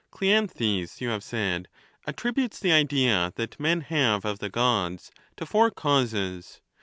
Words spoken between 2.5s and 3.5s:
the idea